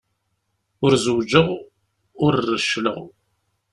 Ur 0.83 0.91
zewǧeɣ, 1.03 1.47
ur 2.25 2.33
reccleɣ. 2.51 2.97